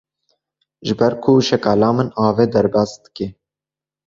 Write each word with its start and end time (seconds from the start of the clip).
Ji 0.85 0.93
ber 0.99 1.13
ku 1.21 1.31
şekala 1.49 1.89
min 1.97 2.07
avê 2.27 2.45
derbas 2.53 2.91
dike. 3.03 3.27